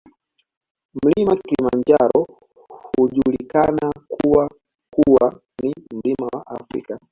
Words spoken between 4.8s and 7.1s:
kuwa ni mlima wa Afrika